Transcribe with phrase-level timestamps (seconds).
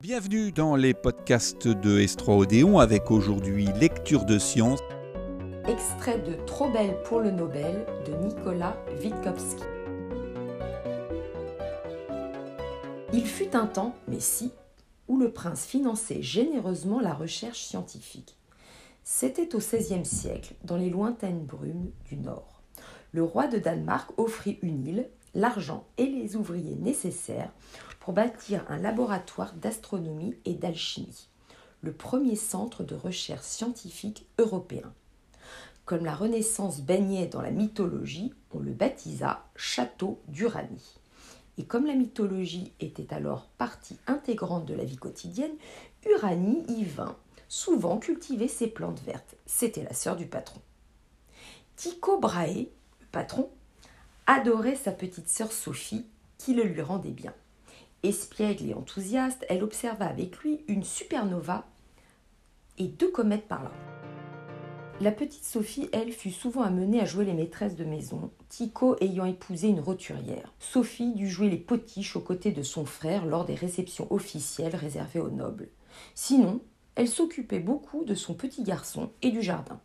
[0.00, 4.78] Bienvenue dans les podcasts de Estroa Odéon avec aujourd'hui lecture de science.
[5.66, 9.64] Extrait de Trop belle pour le Nobel de Nicolas Witkowski.
[13.12, 14.52] Il fut un temps, mais si,
[15.08, 18.36] où le prince finançait généreusement la recherche scientifique.
[19.02, 22.62] C'était au XVIe siècle, dans les lointaines brumes du Nord.
[23.10, 27.50] Le roi de Danemark offrit une île, l'argent et les ouvriers nécessaires
[28.00, 31.28] pour bâtir un laboratoire d'astronomie et d'alchimie,
[31.82, 34.92] le premier centre de recherche scientifique européen.
[35.84, 40.98] Comme la Renaissance baignait dans la mythologie, on le baptisa Château d'Uranie.
[41.56, 45.56] Et comme la mythologie était alors partie intégrante de la vie quotidienne,
[46.06, 47.16] Uranie y vint
[47.48, 49.36] souvent cultiver ses plantes vertes.
[49.46, 50.60] C'était la sœur du patron.
[51.76, 52.68] Tycho Brahe,
[53.00, 53.50] le patron,
[54.28, 56.04] adorait sa petite sœur Sophie,
[56.36, 57.32] qui le lui rendait bien.
[58.02, 61.66] Espiègle et enthousiaste, elle observa avec lui une supernova
[62.76, 63.72] et deux comètes par là.
[65.00, 69.24] La petite Sophie, elle, fut souvent amenée à jouer les maîtresses de maison, Tycho ayant
[69.24, 70.52] épousé une roturière.
[70.60, 75.20] Sophie dut jouer les potiches aux côtés de son frère lors des réceptions officielles réservées
[75.20, 75.68] aux nobles.
[76.14, 76.60] Sinon,
[76.96, 79.80] elle s'occupait beaucoup de son petit garçon et du jardin.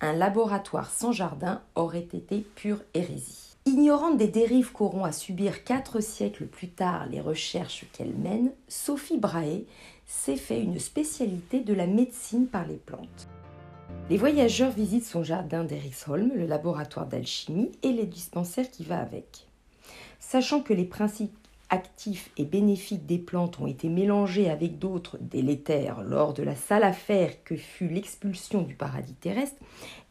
[0.00, 3.51] Un laboratoire sans jardin aurait été pure hérésie.
[3.64, 9.18] Ignorante des dérives qu'auront à subir quatre siècles plus tard les recherches qu'elle mène, Sophie
[9.18, 9.62] Brahe
[10.04, 13.28] s'est fait une spécialité de la médecine par les plantes.
[14.10, 19.46] Les voyageurs visitent son jardin d'Eriksholm, le laboratoire d'alchimie et les dispensaires qui va avec.
[20.18, 21.36] Sachant que les principes
[21.70, 26.82] actifs et bénéfiques des plantes ont été mélangés avec d'autres délétères lors de la sale
[26.82, 29.62] affaire que fut l'expulsion du paradis terrestre,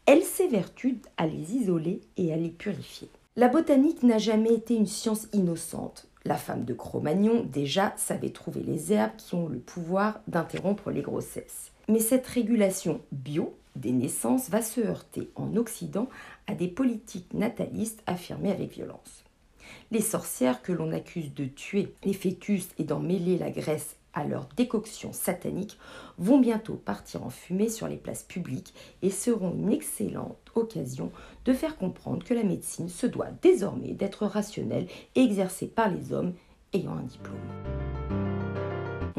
[0.06, 3.10] elle s'évertue à les isoler et à les purifier.
[3.34, 6.06] La botanique n'a jamais été une science innocente.
[6.26, 11.00] La femme de Cro-Magnon, déjà, savait trouver les herbes qui ont le pouvoir d'interrompre les
[11.00, 11.72] grossesses.
[11.88, 16.10] Mais cette régulation bio des naissances va se heurter en Occident
[16.46, 19.24] à des politiques natalistes affirmées avec violence.
[19.90, 24.24] Les sorcières que l'on accuse de tuer les fœtus et d'en mêler la graisse à
[24.24, 25.78] leur décoction satanique
[26.18, 31.10] vont bientôt partir en fumée sur les places publiques et seront une excellente occasion
[31.44, 36.12] de faire comprendre que la médecine se doit désormais d'être rationnelle et exercée par les
[36.12, 36.34] hommes
[36.72, 37.81] ayant un diplôme.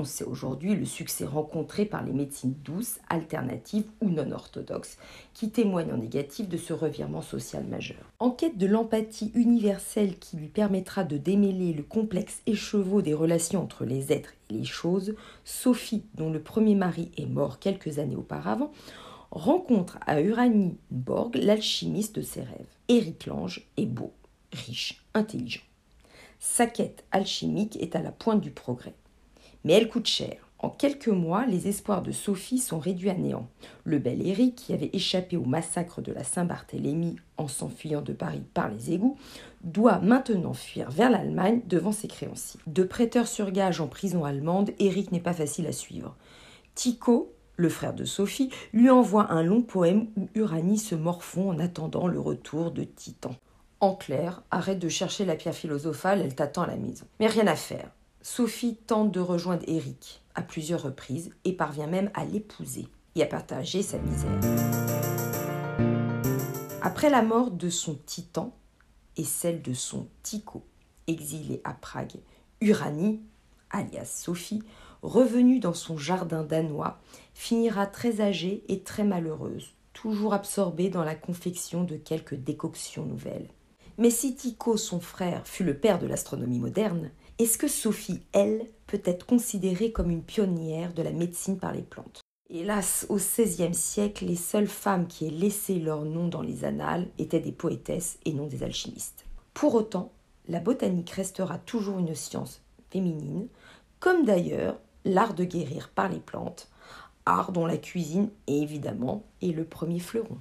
[0.03, 4.97] On sait aujourd'hui le succès rencontré par les médecines douces, alternatives ou non orthodoxes,
[5.33, 8.11] qui témoignent en négatif de ce revirement social majeur.
[8.19, 13.61] En quête de l'empathie universelle qui lui permettra de démêler le complexe écheveau des relations
[13.61, 15.15] entre les êtres et les choses,
[15.45, 18.73] Sophie, dont le premier mari est mort quelques années auparavant,
[19.31, 22.75] rencontre à Uranie Borg l'alchimiste de ses rêves.
[22.89, 24.11] Éric Lange est beau,
[24.51, 25.63] riche, intelligent.
[26.41, 28.95] Sa quête alchimique est à la pointe du progrès.
[29.63, 30.37] Mais elle coûte cher.
[30.63, 33.47] En quelques mois, les espoirs de Sophie sont réduits à néant.
[33.83, 38.43] Le bel Éric, qui avait échappé au massacre de la Saint-Barthélemy en s'enfuyant de Paris
[38.53, 39.17] par les égouts,
[39.65, 42.61] doit maintenant fuir vers l'Allemagne devant ses créanciers.
[42.65, 46.15] De prêteur sur gage en prison allemande, Éric n'est pas facile à suivre.
[46.75, 51.59] Tycho, le frère de Sophie, lui envoie un long poème où Uranie se morfond en
[51.59, 53.35] attendant le retour de Titan.
[53.81, 57.05] En clair, arrête de chercher la pierre philosophale, elle t'attend à la maison.
[57.19, 57.91] Mais rien à faire.
[58.25, 63.25] Sophie tente de rejoindre Eric à plusieurs reprises et parvient même à l'épouser et à
[63.25, 64.39] partager sa misère.
[66.81, 68.55] Après la mort de son titan
[69.17, 70.63] et celle de son Tycho,
[71.07, 72.15] exilé à Prague,
[72.61, 73.19] Uranie,
[73.69, 74.63] alias Sophie,
[75.01, 77.01] revenue dans son jardin danois,
[77.33, 83.49] finira très âgée et très malheureuse, toujours absorbée dans la confection de quelques décoctions nouvelles.
[83.97, 88.67] Mais si Tycho, son frère, fut le père de l'astronomie moderne, est-ce que Sophie, elle,
[88.85, 92.21] peut être considérée comme une pionnière de la médecine par les plantes?
[92.49, 97.07] Hélas, au XVIe siècle, les seules femmes qui aient laissé leur nom dans les annales
[97.17, 99.25] étaient des poétesses et non des alchimistes.
[99.55, 100.11] Pour autant,
[100.47, 102.61] la botanique restera toujours une science
[102.91, 103.47] féminine,
[103.99, 106.69] comme d'ailleurs l'art de guérir par les plantes,
[107.25, 110.37] art dont la cuisine, évidemment, est le premier fleuron.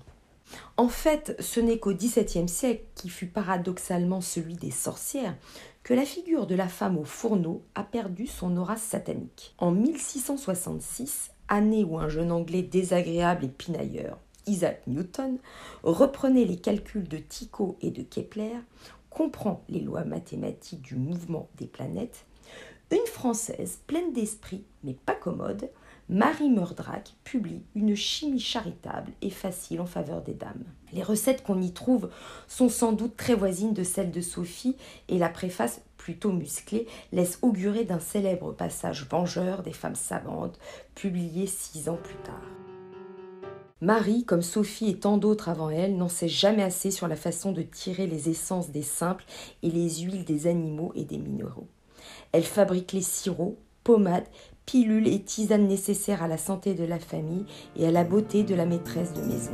[0.76, 5.36] En fait, ce n'est qu'au XVIIe siècle, qui fut paradoxalement celui des sorcières,
[5.82, 9.54] que la figure de la femme au fourneau a perdu son aura satanique.
[9.58, 15.38] En 1666, année où un jeune Anglais désagréable et pinailleur, Isaac Newton,
[15.82, 18.56] reprenait les calculs de Tycho et de Kepler,
[19.10, 22.24] comprend les lois mathématiques du mouvement des planètes,
[22.92, 25.70] une Française pleine d'esprit mais pas commode
[26.08, 30.64] Marie Murdrac publie une chimie charitable et facile en faveur des dames.
[30.92, 32.10] Les recettes qu'on y trouve
[32.48, 34.76] sont sans doute très voisines de celles de Sophie
[35.08, 40.58] et la préface plutôt musclé, laisse augurer d'un célèbre passage vengeur des femmes savantes,
[40.96, 42.42] publié six ans plus tard.
[43.80, 47.52] Marie, comme Sophie et tant d'autres avant elle, n'en sait jamais assez sur la façon
[47.52, 49.24] de tirer les essences des simples
[49.62, 51.68] et les huiles des animaux et des minéraux.
[52.32, 54.28] Elle fabrique les sirops, pommades,
[54.66, 57.44] pilules et tisanes nécessaires à la santé de la famille
[57.76, 59.52] et à la beauté de la maîtresse de maison.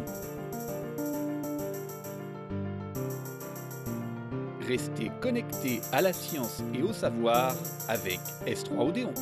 [4.66, 7.54] Restez connectés à la science et au savoir
[7.88, 9.14] avec S3 Odéon.